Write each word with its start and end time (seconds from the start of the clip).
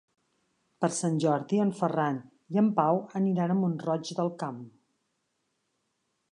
Per 0.83 0.87
Sant 0.99 1.19
Jordi 1.23 1.59
en 1.65 1.73
Ferran 1.81 2.17
i 2.55 2.59
en 2.63 2.71
Pau 2.81 3.03
aniran 3.21 3.55
a 3.57 3.61
Mont-roig 3.61 4.13
del 4.21 4.35
Camp. 4.45 4.59